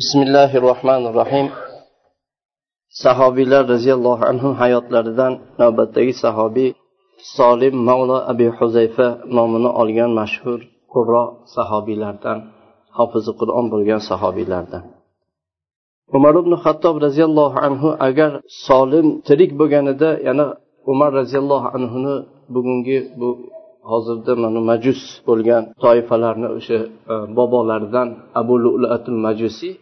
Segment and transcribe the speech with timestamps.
[0.00, 1.46] bismillahi rohmanir rohim
[3.04, 6.70] sahobiylar roziyallohu anhu hayotlaridan navbatdagi sahobiy
[7.36, 10.58] solim mavlo abi huzayfa nomini olgan mashhur
[10.92, 11.24] qurro
[11.54, 12.38] sahobiylardan
[12.98, 14.82] hofizi qur'on bo'lgan sahobiylardan
[16.16, 18.30] umar ibn hattob roziyallohu anhu agar
[18.66, 20.46] solim tirik bo'lganida yana
[20.92, 22.14] umar roziyallohu anhuni
[22.54, 23.28] bugungi bu
[23.90, 26.78] hozirda mana majus bo'lgan toifalarni o'sha
[27.12, 28.08] e, bobolaridan
[28.40, 29.74] abu lulatul majusiy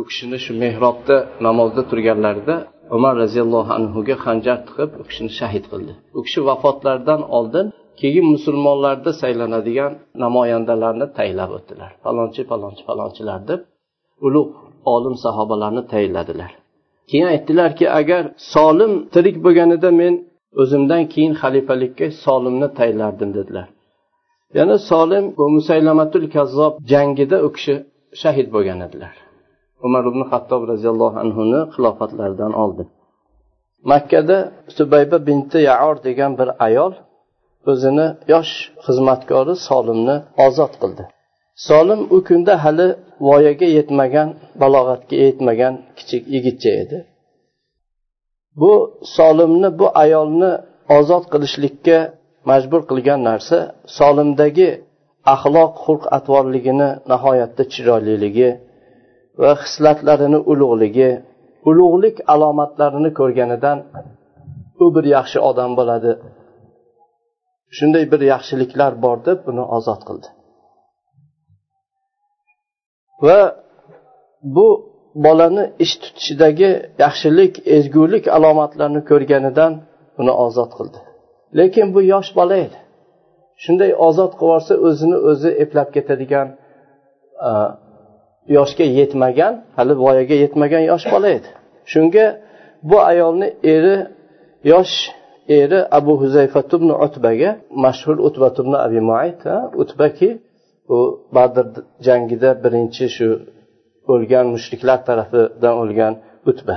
[0.00, 1.16] u kishini shu mehrobda
[1.46, 2.56] namozda turganlarida
[2.96, 5.92] umar roziyallohu anhuga hanjar tiqib u kishini shahid qildi.
[6.18, 7.66] U kishi vafotlaridan oldin
[8.00, 9.92] keyin musulmonlarda saylanadigan
[10.24, 11.90] namoyandalarni tayinlab o'tdilar.
[12.04, 13.60] Falonchi falonchi falonchilar deb
[14.26, 14.52] ulug'
[14.94, 16.52] olim sahobalarni tayinladilar
[17.10, 18.22] keyin aytdilarki agar
[18.54, 20.14] solim tirik bo'lganida men
[20.62, 23.66] o'zimdan keyin xalifalikka solimni tayinlardim dedilar.
[24.58, 27.74] Yana solim bu musaylamatul kazzob jangida u kishi
[28.22, 29.14] shahid bo'lgan edilar.
[29.86, 32.82] Umar ibn hattob roziyallohu anhuni xilofatlaridan oldi.
[33.92, 34.38] Makkada
[34.76, 36.92] subayba binti yaor degan bir ayol
[37.70, 38.52] o'zini yosh
[38.84, 41.04] xizmatkori solimni ozod qildi.
[41.68, 42.88] Solim u kunda hali
[43.28, 44.28] voyaga yetmagan
[44.62, 46.98] balog'atga yetmagan kichik yigitcha edi.
[48.60, 48.72] Bu
[49.16, 50.52] solimni bu ayolni
[50.98, 51.98] ozod qilishlikka
[52.50, 53.58] majbur qilgan narsa
[53.98, 54.68] solimdagi
[55.34, 58.48] axloq xulq atvorligini nihoyatda chiroyliligi
[59.42, 61.10] va hislatlarini ulug'ligi
[61.70, 63.78] ulug'lik alomatlarini ko'rganidan
[64.84, 66.12] u bir yaxshi odam bo'ladi.
[67.76, 70.28] Shunday bir yaxshiliklar bor deb uni ozod qildi.
[73.26, 73.40] Va
[74.56, 74.68] bu
[75.24, 76.70] bolani ish tutishidagi
[77.04, 79.72] yaxshilik ezgulik alomatlarini ko'rganidan
[80.20, 80.98] uni ozod qildi.
[81.58, 82.78] Lekin bu yosh bola edi.
[83.64, 86.48] Shunday ozod qilib yuborsa o'zini o'zi eplab ketadigan
[88.56, 91.48] yoshga yetmagan hali voyaga yetmagan yosh bola edi.
[91.92, 92.26] Shunga
[92.90, 93.96] bu ayolni eri
[94.72, 94.94] yosh
[95.48, 97.50] eri abu huzayfat ibn utbaga
[97.84, 99.40] mashhur utbat ibn abi muayt
[99.82, 100.28] utbaki
[100.94, 100.98] u
[101.36, 101.66] badr
[102.06, 103.28] jangida birinchi shu
[104.12, 106.14] o'lgan mushriklar tarafidan o'lgan
[106.50, 106.76] utba.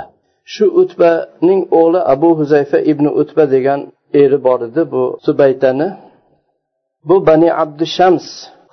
[0.54, 3.80] Shu utbaning o'g'li abu huzayfa ibn utba degan
[4.22, 5.88] eri bor edi bu subaytani.
[7.08, 8.26] Bu bani abdushams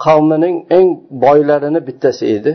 [0.05, 0.89] qavmining eng
[1.25, 2.53] boylarini bittasi edi.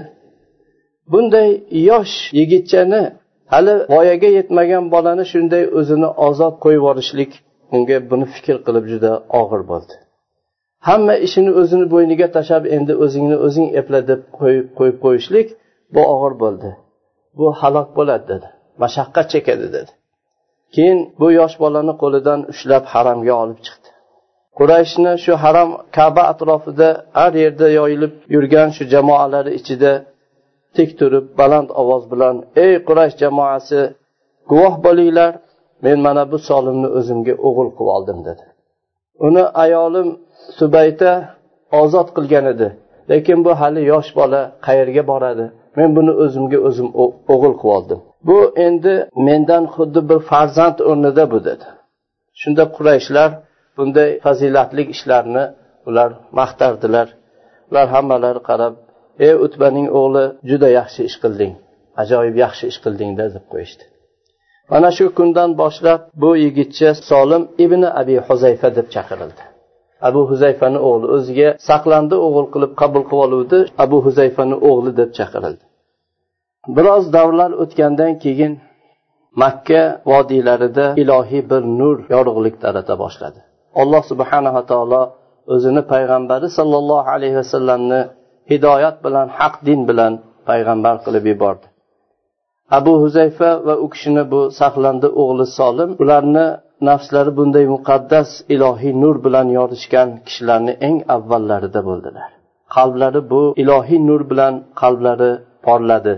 [1.12, 1.50] Bunday
[1.90, 3.02] yosh yigitchani
[3.54, 7.32] hali voyaga yetmagan bolani shunday o'zini ozod qo'yib yuborishlik
[7.76, 9.12] unga buni fikr qilib juda
[9.42, 9.94] og'ir bo'ldi.
[10.88, 15.48] Hamma ishini o'zini bo'yniga tashlab endi o'zingni o'zing epla deb qo'yib qo'yib qo'yishlik
[15.96, 16.70] bu og'ir bo'ldi.
[17.38, 18.48] Bu halok bo'ladi dedi
[18.84, 19.92] mashaqqat chekadi dedi.
[20.76, 23.90] Keyin bu yosh bolani qo'lidan ushlab haramga olib chiqdi.
[24.58, 26.90] Qurayshni shu haram kaba atrofida
[27.20, 29.92] har yerda yoyilib yurgan shu jamoalari ichida
[30.76, 33.82] tik turib baland ovoz bilan ey qurash jamoasi
[34.50, 35.32] guvoh bo'linglar
[35.86, 38.46] men mana bu solimni o'zimga o'g'il qilib oldim dedi.
[39.28, 40.08] Uni ayolim
[40.60, 41.12] subayta
[41.82, 42.68] ozod qilgan edi
[43.12, 45.46] lekin bu hali yosh bola qayerga boradi?
[45.78, 46.90] Men buni o'zimga o'zim
[47.34, 48.00] o'g'il qilib oldim.
[48.28, 48.38] Bu
[48.68, 48.94] endi
[49.28, 51.68] mendan xuddi bir farzand o'rnida bu dedi.
[52.42, 53.30] Shunda qurayshlar
[53.78, 55.44] bunday fazilatli ishlarni
[55.88, 56.10] ular
[56.40, 57.08] maqtardilar.
[57.70, 58.74] Ular hammalari qarab
[59.28, 61.54] ey utbaning o'g'li juda yaxshi ish qilding.
[62.02, 63.84] Ajoyib yaxshi ish qilding deb qo'yishdi.
[64.72, 69.44] Mana shu kundan boshlab bu yigitcha solim ibn abi huzayfa deb chaqirildi.
[70.08, 75.64] Abu huzayfani o'g'li o'ziga saqlandi o'g'il qilib qabul qilib oluvdi abu huzayfani o'g'li deb chaqirildi.
[76.76, 78.54] Biroz davrlar o'tgandan keyin
[79.44, 83.40] makka vodiylarida ilohiy bir nur yorug'lik tarata boshladi.
[83.82, 85.02] Alloh subhanava taolo
[85.54, 88.02] o'zini payg'ambari sollallohu alayhi vasallamni
[88.52, 90.14] hidoyat bilan haq din bilan
[90.50, 91.66] payg'ambar qilib yubordi.
[92.78, 96.46] Abu huzayfa va u kishini bu saqlandi o'g'li solim ularni
[96.90, 102.30] nafslari bunday muqaddas ilohiy nur bilan yorishgan kishilarni eng avvallarida bo'ldilar.
[102.76, 105.32] Qalblari bu ilohiy nur bilan qalblari
[105.66, 106.16] porladi.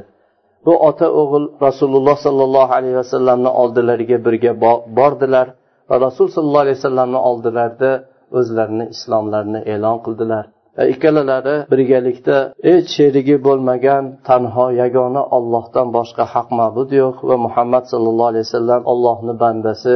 [0.66, 4.52] Bu ota o'g'il rasululloh sollallohu alayhi vasallamni oldilariga birga
[5.00, 5.48] bordilar
[5.90, 7.92] va rasul sollallohu alayhi vasallamni oldilarida
[8.40, 10.46] o'zlarini islomlarini e'lon qildilar.
[10.80, 12.38] E, ikkalalari birgalikda
[12.68, 18.82] hech sherigi bo'lmagan tanho yagona ollohdan boshqa haq ma'bud yo'q va muhammad sallallohu alayhi vasallam
[18.94, 19.96] ollohni bandasi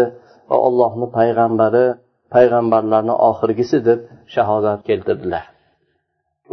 [0.49, 1.85] va ollohni payg'ambari
[2.35, 3.99] payg'ambarlarni oxirgisi deb
[4.35, 5.45] shahodat keltirdilar.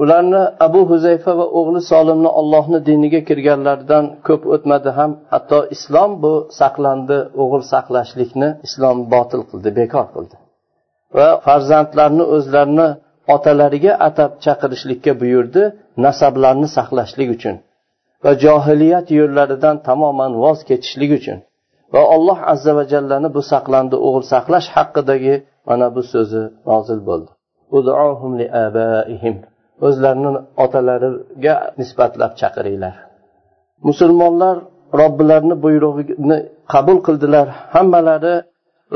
[0.02, 6.34] Ularni abu huzayfa va o'g'li solimni ollohni diniga kirganlaridan ko'p o'tmadi ham hatto islom bu
[6.60, 10.36] saqlandi o'g'il saqlashlikni islom botil qildi bekor qildi.
[11.16, 12.88] Va farzandlarni o'zlarini
[13.34, 15.62] otalariga atab chaqirishlikka buyurdi
[16.04, 17.56] nasablarni saqlashlik uchun
[18.24, 21.38] va johiliyat yo'llaridan tamoman voz kechishlik uchun.
[21.94, 25.34] Va alloh azza va jallani bu saqlandi o'g'il saqlash haqidagi
[25.69, 27.30] mana bu so'zi nozil bo'ldi.
[29.86, 30.30] O'zlarini
[30.64, 32.94] otalariga nisbatlab chaqiringlar.
[33.88, 34.56] Musulmonlar
[35.00, 36.38] robbilarini buyrug'ini
[36.72, 37.46] qabul qildilar.
[37.74, 38.34] Hammalari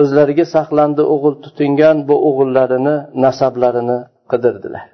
[0.00, 3.98] o'zlariga saqlandi o'g'il tutingan bu o'g'illarini nasablarini
[4.32, 4.84] qidirdilar.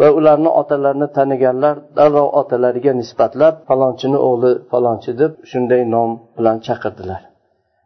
[0.00, 7.20] Va ularni otalarini taniganlar darrov otalariga nisbatlab falonchini o'g'li falonchi deb shunday nom bilan chaqirdilar.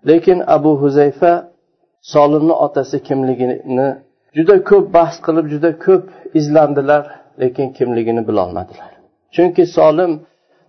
[0.08, 1.32] Lekin abu huzayfa
[2.14, 3.88] solimni otasi kimligini
[4.36, 6.04] juda ko'p bahs qilib juda ko'p
[6.40, 7.02] izlandilar
[7.42, 8.90] lekin kimligini bilolmadilar.
[9.34, 10.12] Chunki solim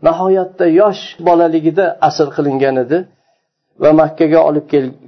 [0.07, 2.97] nihoyatda yosh bolaligida asr qilingan edi
[3.83, 4.65] va makkaga olib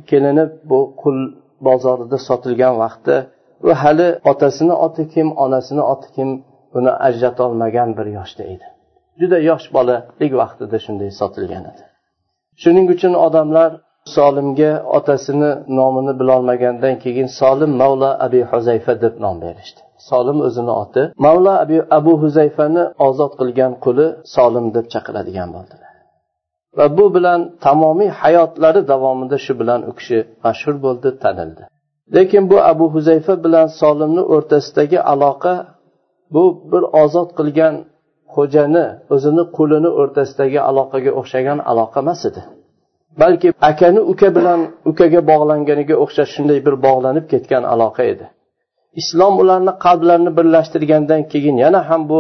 [0.10, 1.18] kelinib bu qul
[1.68, 3.16] bozorida sotilgan vaqtda
[3.68, 6.30] u hali otasini oti kim onasini oti kim
[6.74, 8.68] buni ajratolmagan bir yoshda edi.
[9.20, 11.84] Juda yosh bolalik vaqtida shunday sotilgan edi.
[12.62, 13.72] Shuning uchun odamlar
[14.16, 19.82] solimga otasini nomini bilolmagandan keyin solim mavla abi huzayfa deb nom berishdi.
[20.10, 25.94] Solim o'zini oti mavla abu, abu huzayfani ozod qilgan quli solim deb chaqiradigan bo'ldilar.
[26.78, 31.64] Va bu bilan tamomiy hayotlari davomida shu bilan u kishi mashhur bo'ldi tanildi.
[32.16, 35.54] Lekin bu abu huzayfa bilan solimni o'rtasidagi aloqa
[36.34, 37.76] bu bir ozod qilgan
[38.36, 42.42] xo'jani o'zini qulini o'rtasidagi aloqaga o'xshagan aloqa emas edi.
[43.22, 44.60] Balki akani uka bilan
[44.92, 48.26] ukaga bog'langaniga o'xshash shunday bir bog'lanib ketgan aloqa edi.
[49.02, 52.20] Islom ularni qalblarini birlashtirgandan keyin yana ham bu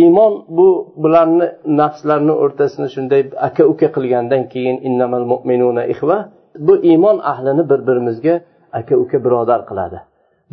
[0.00, 0.68] iymon bu
[1.02, 1.46] bularni
[1.80, 6.18] nafslarni o'rtasini shunday aka uka qilgandan keyin innamal mu'minuna ihva
[6.66, 8.34] bu iymon ahlini bir birimizga
[8.78, 9.98] aka uka birodar qiladi.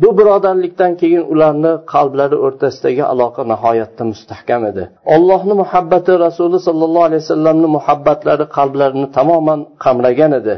[0.02, 4.82] Bu birodarlikdan keyin ularni qalblari o'rtasidagi aloqa nihoyatda mustahkam edi.
[5.14, 10.54] Ollohni muhabbati rasuli sollallohu alayhi vasallamni muhabbatlari qalblarini tamoman qamragan edi.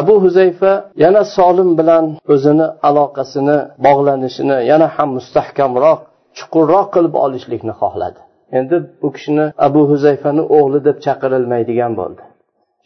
[0.00, 0.72] Abu huzayfa
[1.04, 2.04] yana solim bilan
[2.34, 5.98] o'zini aloqasini bog'lanishini yana ham mustahkamroq
[6.38, 8.20] chuqurroq qilib olishlikni xohladi.
[8.58, 12.22] Endi bu kishini abu huzayfani o'g'li deb chaqirilmaydigan bo'ldi.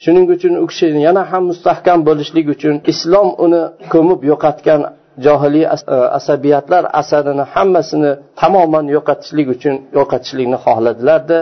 [0.05, 3.63] Shuning uchun u kishi yana ham mustahkam bo'lishlik uchun islom uni
[3.93, 4.81] ko'mib yo'qotgan
[5.25, 11.39] johiliy e, asabiyatlar asarini hammasini tamoman yo'qotishlik uchun yo'qotishlikni xohladilarda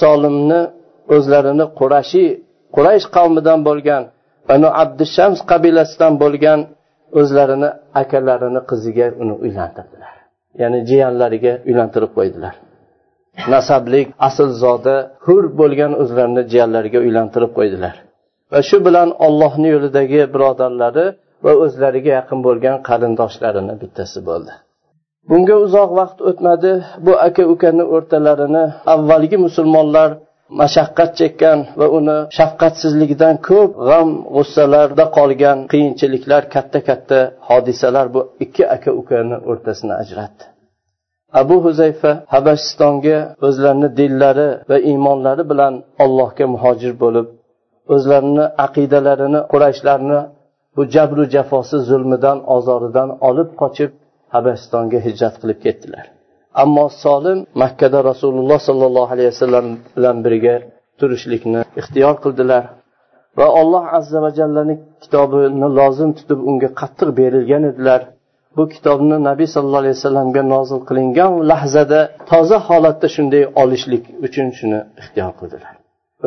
[0.00, 0.60] solimni
[1.16, 2.28] o'zlarini qurashiy
[2.76, 4.02] quraysh qavmidan bo'lgan
[4.48, 6.60] banu abdushams qabilasidan bo'lgan
[7.20, 7.70] o'zlarini
[8.02, 10.14] akalarini qiziga uni uylantirdilar.
[10.62, 12.54] Ya'ni jiyanlariga uylantirib qo'ydilar.
[13.54, 14.96] Nasablik aslzoda
[15.26, 17.94] hur bo'lgan o'zlarini jiyanlariga uylantirib qo'ydilar.
[18.52, 21.06] Va shu bilan ollohni yo'lidagi birodarlari
[21.44, 24.52] va o'zlariga yaqin bo'lgan qarindoshlarini bittasi bo'ldi.
[25.30, 26.72] Bunga uzoq vaqt o'tmadi
[27.06, 28.64] bu aka ukani o'rtalarini
[28.94, 30.10] avvalgi musulmonlar
[30.60, 38.64] mashaqqat chekkan va uni shafqatsizligidan ko'p g'am g'ussalarda qolgan qiyinchiliklar katta katta hodisalar bu ikki
[38.76, 40.44] aka ukani o'rtasini ajratdi.
[41.40, 45.74] Abu huzayfa habashistonga o'zlarini dillari va iymonlari bilan
[46.04, 47.26] allohga muhojir bo'lib
[47.94, 50.20] o'zlarini aqidalarini qurayshlarni
[50.76, 53.90] bu jabru jafosi zulmidan ozoridan olib qochib
[54.34, 56.04] habashistonga hijrat qilib ketdilar.
[56.62, 59.66] Ammo solim makkada rasululloh sollallohu alayhi vasallam
[59.96, 60.54] bilan birga
[61.00, 62.64] turishlikni ixtiyor qildilar
[63.38, 68.00] va alloh azza va jallani kitobini lozim tutib unga qattiq berilgan edilar.
[68.56, 74.80] Bu kitobni nabiy sallallohu alayhi vasallamga nozil qilingan lahzada toza holatda shunday olishlik uchun shuni
[75.00, 75.72] ixtiyor qildilar.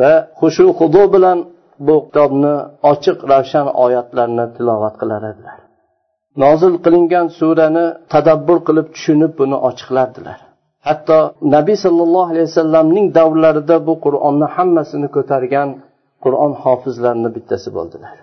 [0.00, 1.38] Va xushu hudu bilan
[1.86, 2.54] bu kitobni
[2.92, 5.58] ochiq ravshan oyatlarni tilovat qilar edilar.
[6.44, 10.38] Nozil qilingan surani tadabbur qilib tushunib buni ochiqlardilar.
[10.88, 11.18] Hatto
[11.56, 15.68] nabiy sollallohu alayhi vasallamning davrlarida bu qur'onni hammasini ko'targan
[16.24, 18.16] qur'on hofizlarini bittasi bo'ldilar.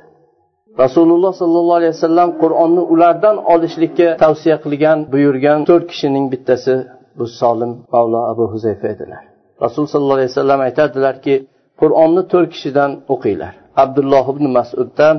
[0.84, 6.74] Rasululloh sollallohu alayhi vasallam qur'onni ulardan olishlikka tavsiya qilgan buyurgan to'rt kishining bittasi
[7.18, 9.24] bu solim mavlo abu huzayfa edilar.
[9.66, 11.36] Rasul sollallohu alayhi vasallam aytadilarki
[11.82, 13.54] qur'onni to'rt kishidan o'qinglar.
[13.84, 15.16] Abdulloh ibn masuddan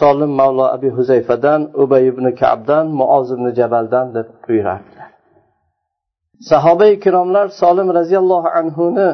[0.00, 5.08] solim mavlo abi huzayfadan ubay ibn kabdan muoz ibn jabaldan deb buyurardilar.
[6.50, 9.08] Sahoba ikromlar solim roziyallohu anhuni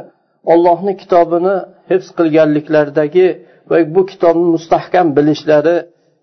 [0.52, 1.56] ollohni kitobini
[1.90, 3.26] hifz qilganliklaridagi
[3.70, 5.76] va bu kitobni mustahkam bilishlari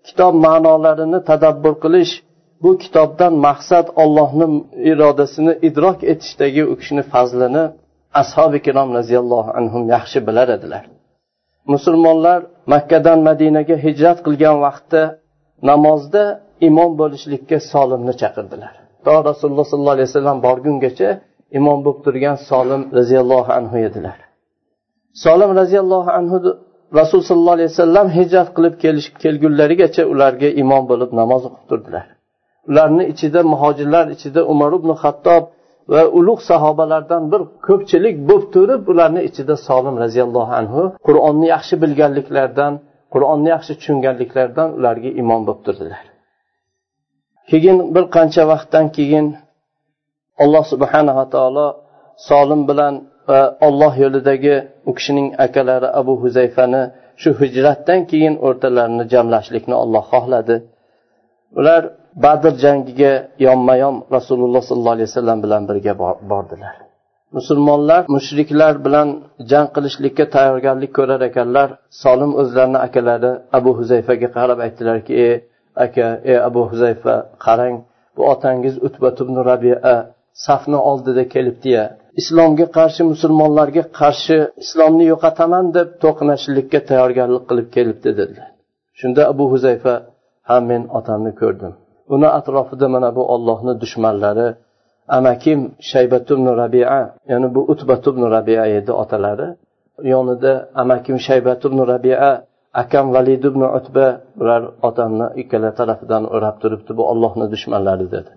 [0.07, 2.13] kitob ma'nolarini tadabbur qilish
[2.63, 4.47] bu kitobdan maqsad ollohni
[4.91, 7.63] irodasini idrok etishdagi u kishini fazlini
[8.21, 10.83] ashobi ikrom roziyallohu anhu yaxshi bilar edilar.
[11.73, 12.39] Musulmonlar
[12.73, 15.01] makkadan madinaga hijrat qilgan vaqtda
[15.69, 16.23] namozda
[16.69, 18.73] imom bo'lishlikka solimni chaqirdilar.
[19.05, 21.09] To rasululloh sollallohu alayhi vasallam borgungacha
[21.59, 24.17] imom bo'lib turgan solim roziyallohu anhu edilar.
[25.23, 26.37] Solim roziyallohu anhu
[26.99, 32.05] rasul sollallohu alayhi vasallam hijrat qilib kelish kelgunlarigacha ularga imom bo'lib namoz o'qib turdilar.
[32.69, 35.43] Ularni ichida muhojirlar ichida umar ibn hattob
[35.93, 42.73] va ulug' sahobalardan bir ko'pchilik bo'lib turib ularni ichida solim roziyallohu anhu qur'onni yaxshi bilganliklaridan
[43.13, 46.01] qur'onni yaxshi tushunganliklaridan ularga imom bo'lib turdilar.
[47.49, 49.25] Keyin bir qancha vaqtdan keyin
[50.43, 51.67] alloh subhanava taolo
[52.29, 54.55] solim bilan e, va olloh yo'lidagi
[54.89, 56.81] u kishining akalari abu huzayfani
[57.21, 60.55] shu hijratdan keyin o'rtalarini jamlashlikni olloh xohladi.
[61.59, 61.81] Ular
[62.23, 63.13] badr jangiga
[63.47, 65.93] yonma yon rasululloh sollallohu alayhi vasallam bilan birga
[66.31, 66.75] bordilar.
[67.37, 69.07] Musulmonlar mushriklar bilan
[69.51, 71.69] jang qilishlikka tayyorgarlik ko'rar ekanlar
[72.03, 75.35] solim o'zlarini akalari abu huzayfaga qarab aytdilarki ey
[75.85, 77.15] aka ey abu huzayfa
[77.45, 77.75] qarang
[78.15, 79.95] bu otangiz utbat ibn rabia
[80.45, 81.83] safni oldida kelibdiya
[82.21, 88.49] islomga qarshi musulmonlarga qarshi islomni yo'qotaman deb to'qnashishlikka tayyorgarlik qilib kelibdi dedilar.
[88.99, 89.93] Shunda abu huzayfa
[90.49, 91.73] ha men otamni ko'rdim.
[92.15, 94.47] Uni atrofida mana bu ollohni dushmanlari
[95.17, 95.59] amakim
[95.91, 96.99] shaybatubn rabia
[97.31, 99.47] ya'ni bu utbatubn rabia edi otalari.
[100.13, 102.29] Yonida amakim shaybatubn rabia
[102.83, 104.07] akam valid ibn utba
[104.41, 108.31] ular otamni ikkala tarafidan o'rab turibdi bu ollohni dushmanlari dedi.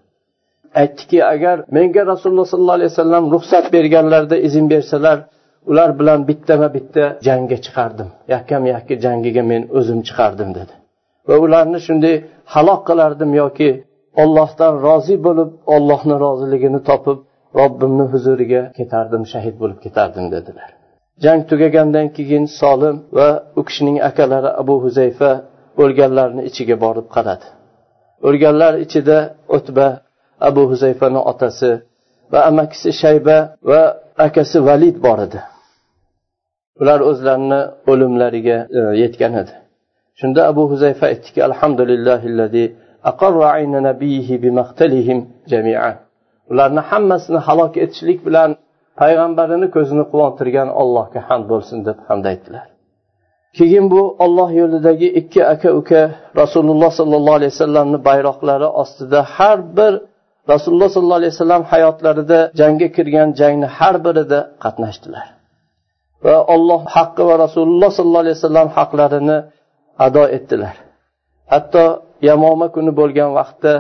[0.75, 5.19] Aytdiki agar menga rasululloh sollallohu alayhi vasallam ruxsat berganlarida izn bersalar
[5.71, 8.09] ular bilan bittama bitta jangga chiqardim.
[8.35, 10.73] Yakkam yakka jangiga men o'zim chiqardim dedi.
[11.29, 12.15] Va ularni shunday
[12.55, 13.71] halok qilardim yoki
[14.23, 17.19] ollohdan rozi bo'lib ollohni roziligini topib
[17.61, 20.69] robbimni huzuriga ketardim shahid bo'lib ketardim dedilar.
[21.25, 25.31] Jang tugagandan keyin solim va u kishining akalari abu huzayfa
[25.83, 27.47] o'lganlarni ichiga borib qaradi.
[28.29, 29.19] O'lganlar ichida
[29.57, 29.87] o'tba
[30.49, 31.71] abu huzayfani otasi
[32.33, 33.37] va amakisi shayba
[33.71, 33.83] va
[34.27, 35.41] akasi valid bor edi.
[36.81, 39.55] Ular o'zlarini o'limlariga e, yetgan edi.
[40.21, 42.25] Shunda abu huzayfa aytdiki alhamdulillahi
[46.51, 48.51] ularni hammasini halok etishlik bilan
[49.01, 52.67] payg'ambarini ko'zini quvontirgan allohga hamd bo'lsin deb hamd aytdilar.
[53.59, 56.01] Keyin bu olloh yo'lidagi ikki aka uka
[56.43, 59.93] rasululloh sollallohu alayhi vasallamni bayroqlari ostida har bir
[60.53, 65.27] rasululloh sollallohu alayhi vasallam hayotlarida jangga kirgan jangni har birida qatnashdilar.
[66.27, 69.39] Va olloh haqqi va rasululloh sollallohu alayhi vasallam haqlarini
[70.07, 70.75] ado etdilar.
[71.53, 71.85] Hatto
[72.29, 73.73] yamoma kuni bo'lgan vaqtda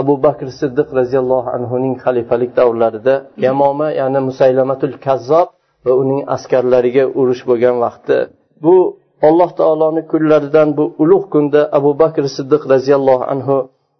[0.00, 3.14] abu bakr siddiq roziyallohu anhuning xalifalik davrlarida
[3.46, 5.48] yamoma ya'ni musaylamatul kazzob
[5.86, 8.18] va uning askarlariga urush bo'lgan vaqtda
[8.64, 8.76] bu
[9.28, 13.56] alloh taoloni kunlaridan bu ulug' kunda abu bakr siddiq roziyallohu anhu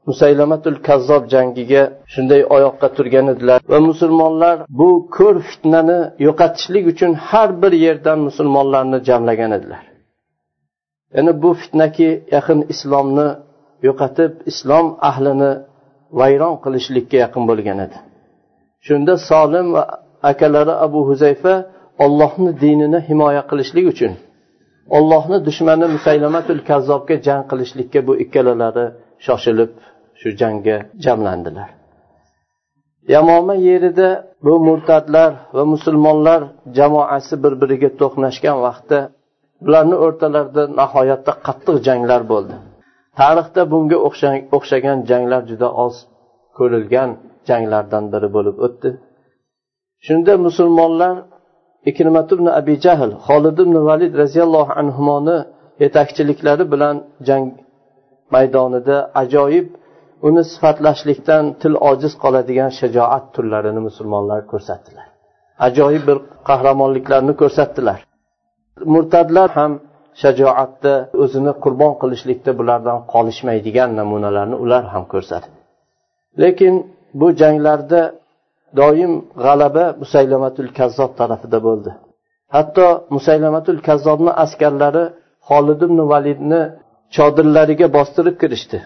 [0.08, 1.82] musaylamatul kazzob jangiga
[2.12, 3.58] shunday oyoqqa turgan edilar.
[3.72, 9.82] Va musulmonlar bu ko'r fitnani yo'qotishlik uchun har bir yerdan musulmonlarni jamlagan edilar.
[11.16, 13.28] Ya'ni bu fitnaki yaqin islomni
[13.86, 15.52] yo'qotib islom ahlini
[16.20, 17.96] vayron qilishlikka yaqin bo'lgan edi.
[18.86, 19.82] Shunda solim va
[20.30, 21.54] akalari abu huzayfa
[22.04, 24.12] ollohni dinini himoya qilishlik uchun
[24.96, 28.86] ollohni dushmani musaylamatul kazzobga jang qilishlikka bu ikkalalari
[29.26, 29.70] shoshilib
[30.20, 31.68] shu jangga jamlandilar.
[33.14, 34.08] Yamoma yerida
[34.44, 36.40] bu murtadlar va musulmonlar
[36.78, 38.98] jamoasi bir biriga to'qnashgan vaqtda
[39.64, 42.54] bularni o'rtalarida nihoyatda qattiq janglar bo'ldi.
[43.18, 43.98] Tarixda bunga
[44.56, 45.94] o'xshagan janglar juda oz
[46.58, 47.10] ko'rilgan
[47.48, 48.90] janglardan biri bo'lib o'tdi.
[50.06, 51.14] Shunda musulmonlar
[51.90, 55.38] ikrimat ibn abi jahl holid ibn valid roziyallohu anhuni
[55.82, 56.96] yetakchiliklari bilan
[57.28, 57.44] jang
[58.34, 59.66] maydonida ajoyib
[60.26, 65.06] uni sifatlashlikdan til ojiz qoladigan shajoat turlarini musulmonlar ko'rsatdilar.
[65.66, 67.98] Ajoyib bir qahramonliklarni ko'rsatdilar.
[68.94, 69.72] Murtadlar ham
[70.22, 75.56] shajoatda o'zini qurbon qilishlikda bulardan qolishmaydigan namunalarni ular ham ko'rsatdi.
[76.42, 76.74] Lekin
[77.20, 78.02] bu janglarda
[78.80, 79.12] doim
[79.44, 81.90] g'alaba musaylamatul kazzob tarafida bo'ldi.
[82.56, 85.04] Hatto musaylamatul kazzobni askarlari
[85.48, 86.60] holid ibn validni
[87.16, 88.78] chodirlariga bostirib kirishdi.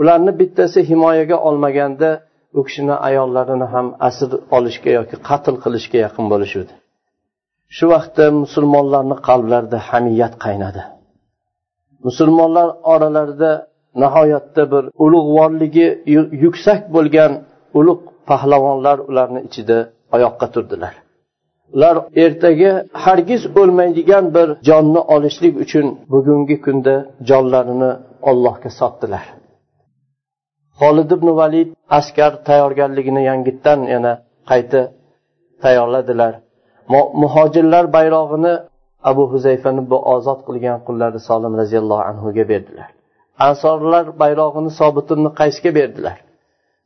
[0.00, 2.10] Ularni bittasi himoyaga olmaganda
[2.58, 6.72] u kishini ayollarini ham asir olishga yoki qatl qilishga yaqin bo'lishuvdi.
[7.76, 10.82] Shu vaqtda musulmonlarni qalblarida hamiyat qaynadi.
[12.06, 13.52] Musulmonlar oralarida
[14.02, 15.88] nihoyatda bir ulug'vorligi
[16.44, 17.32] yuksak bo'lgan
[17.78, 19.78] ulug' pahlavonlar ularni ichida
[20.16, 20.94] oyoqqa turdilar.
[21.76, 22.72] Ular ertaga
[23.04, 26.94] hargiz o'lmaydigan bir jonni olishlik uchun bugungi kunda
[27.28, 27.90] jonlarini
[28.30, 29.24] ollohga sotdilar.
[30.80, 31.68] Xolid ibn valid
[31.98, 34.12] askar tayyorgarligini yangitdan yana
[34.50, 34.80] qayta
[35.62, 36.32] tayyorladilar.
[37.22, 38.54] Muhojirlar bayrog'ini
[39.10, 42.88] abu huzayfani bu ozod qilgan qullari solim roziyallohu anhuga berdilar.
[43.48, 46.16] Ansorlar bayrog'ini sobit ibn qaysga berdilar.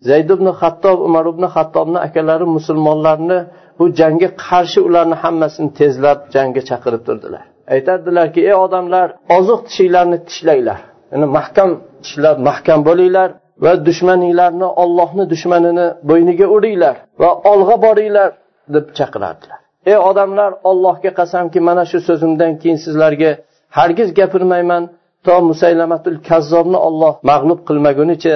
[0.08, 3.38] Zayd ibn hattob umar ibn hattobni akalari musulmonlarni
[3.78, 7.44] bu jangga qarshi ularni hammasini tezlab jangga chaqirib turdilar.
[7.74, 10.80] Aytardilarki ey odamlar oziq tishinglarni tishlanglar
[11.12, 11.70] ya'ni mahkam
[12.04, 13.28] tishlab mahkam bo'linglar
[13.64, 18.28] va dushmaninglarni ollohni dushmanini bo'yniga uringlar va olg'a boringlar
[18.74, 19.58] deb chaqirardilar.
[19.90, 23.30] Ey odamlar ollohga qasamki mana shu so'zimdan keyin sizlarga
[23.78, 24.82] hargiz gapirmayman
[25.26, 28.34] to musaylamatul kazzobni olloh mag'lub qilmagunicha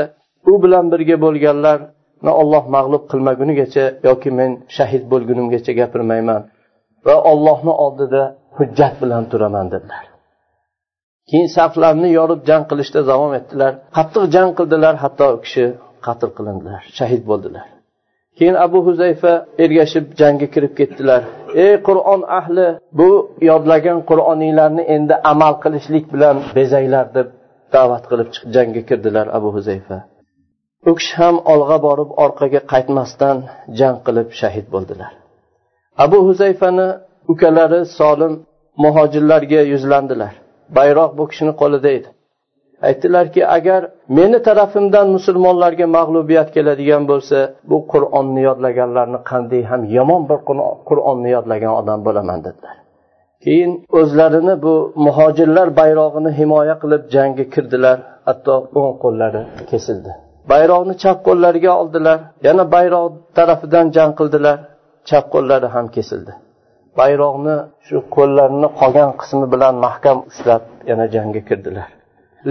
[0.51, 6.43] u bilan birga bo'lganlarni olloh mag'lub qilmagunigacha yoki men shahid bo'lgunimgacha gapirmayman
[7.07, 8.23] va ollohni oldida
[8.59, 10.14] hujjat bilan turaman dedilar.
[11.31, 13.73] Keyin saflarni yorib jang qilishda davom etdilar.
[13.97, 15.65] Qattiq jang qildilar hatto u kishi
[16.07, 17.67] qatl qilindilar shahid bo'ldilar.
[18.39, 19.33] Keyin abu huzayfa
[19.65, 21.23] ergashib jangga kirib ketdilar.
[21.65, 22.67] Ey qur'on ahli
[22.99, 23.11] bu
[23.51, 27.29] yodlagan qur'oninglarni endi amal qilishlik bilan bezanglar deb
[27.75, 29.99] da'vat qilib jangga kirdilar abu huzayfa.
[30.89, 33.37] U kishi ham olg'a borib orqaga qaytmasdan
[33.79, 35.13] jang qilib shahid bo'ldilar.
[36.05, 36.89] Abu huzayfani
[37.33, 38.33] ukalari solim
[38.85, 40.33] muhojirlarga yuzlandilar.
[40.79, 42.09] Bayroq bu kishini qo'lida edi
[42.89, 43.81] aytdilarki agar
[44.19, 47.39] meni tarafimdan musulmonlarga mag'lubiyat keladigan bo'lsa
[47.71, 50.39] bu qur'onni yodlaganlarni qanday ham yomon bir
[50.89, 52.77] qur'onni yodlagan odam bo'laman dedilar.
[53.45, 54.75] Keyin o'zlarini bu
[55.07, 60.11] muhojirlar bayrog'ini himoya qilib jangga kirdilar hatto o'ng qo'llari kesildi.
[60.53, 64.57] Bayroqni chap qo'llariga oldilar yana bayroq tarafidan jang qildilar
[65.09, 66.33] chap qo'llari ham kesildi.
[66.99, 71.89] Bayroqni shu qo'llarini qolgan qismi bilan mahkam ushlab yana jangga kirdilar.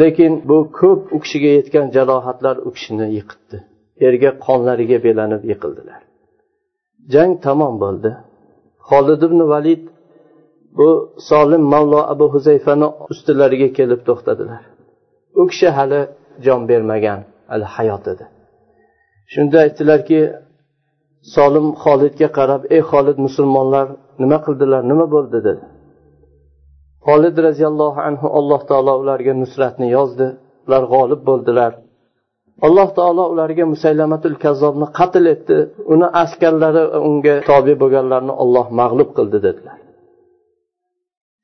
[0.02, 3.58] Lekin bu ko'p u kishiga yetgan jarohatlar u kishini yiqitdi.
[4.04, 6.00] Yerga qonlariga belanib yiqildilar.
[7.14, 8.12] Jang tamom bo'ldi.
[8.90, 9.84] Holid ibn valid
[10.78, 10.90] bu
[11.30, 14.62] solim mavlo abu huzayfani ustilariga kelib to'xtadilar.
[15.40, 16.02] U kishi hali
[16.46, 17.20] jon bermagan
[17.52, 18.26] hali hayot edi.
[19.34, 20.20] Shunda aytdilarki
[21.36, 23.88] solim xolidga qarab ey xolid musulmonlar
[24.22, 25.64] nima qildilar nima bo'ldi dedi.
[27.08, 30.28] Xolid roziyallohu anhu alloh taolo ularga nusratni yozdi.
[30.68, 31.72] Ular g'olib bo'ldilar.
[32.68, 35.58] Alloh taolo ularga musaylamatul kazzobni qatl etdi.
[35.94, 39.78] Uni askarlari unga tobe bo'lganlarni olloh mag'lub qildi dedilar.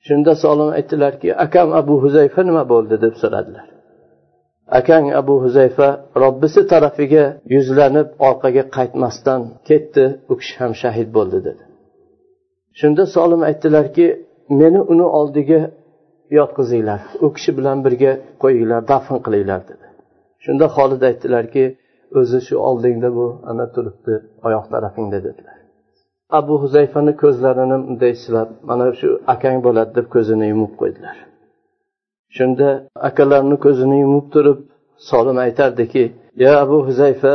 [0.08, 2.96] Shunda solim aytdilarki akam abu huzayfa nima bo'ldi?
[3.06, 3.66] deb so'radilar.
[4.80, 5.88] Akang abu huzayfa
[6.24, 11.64] robbisi tarafiga yuzlanib orqaga qaytmasdan ketdi u kishi ham shahid bo'ldi dedi.
[12.80, 14.06] Shunda solim aytdilarki
[14.50, 15.60] meni uni oldiga
[16.38, 17.02] yotqizinglar.
[17.26, 18.12] U kishi bilan birga
[18.44, 19.86] qo'yinglar dafn qilinglar dedi.
[20.46, 21.64] Shunda xolid aytdilarki
[22.20, 24.14] o'zi shu oldingda bu ana turibdi
[24.48, 25.58] oyoq tarafingda dedilar.
[26.40, 31.18] Abu huzayfani ko'zlarini bunday silab mana shu akang bo'ladi deb ko'zini yumib qo'ydilar.
[32.38, 32.68] Shunda
[33.10, 34.60] akalarini ko'zini yumib turib
[35.10, 36.04] solim aytardiki
[36.44, 37.34] ya abu huzayfa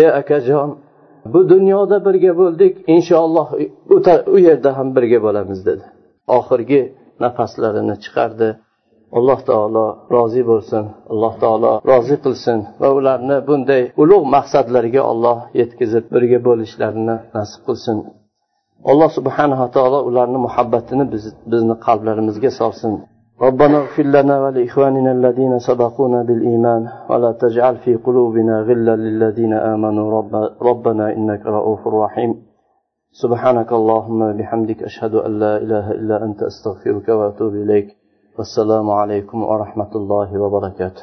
[0.00, 0.70] ey akajon
[1.32, 3.48] bu dunyoda birga bo'ldik inshaalloh
[4.34, 5.84] u yerda ham birga bo'lamiz dedi.
[6.38, 6.80] Oxirgi
[7.24, 8.48] nafaslarini chiqardi.
[9.18, 16.04] Alloh taolo rozi bo'lsin alloh taolo rozi qilsin va ularni bunday ulug' maqsadlarga olloh yetkazib
[16.14, 17.96] birga bo'lishlarini nasib qilsin.
[18.90, 22.92] Alloh subhanava taolo ularni muhabbatini biz, bizni qalblarimizga solsin.
[23.42, 30.10] ربنا اغفر لنا ولإخواننا الذين سبقونا بالإيمان ولا تجعل في قلوبنا غلا للذين آمنوا.
[30.10, 32.34] رب ربنا إنك رؤوف رحيم.
[33.22, 37.88] سبحانك اللهم بحمدك أشهد أن لا إله إلا أنت أستغفرك وأتوب إليك.
[38.38, 40.98] والسلام عليكم ورحمة الله وبركاته.